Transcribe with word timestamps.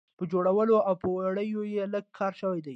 په 0.17 0.23
جوړولو 0.31 0.75
او 0.87 0.93
په 1.01 1.07
وړیو 1.15 1.61
یې 1.73 1.83
لږ 1.93 2.05
کار 2.17 2.33
شوی 2.41 2.59
دی. 2.65 2.69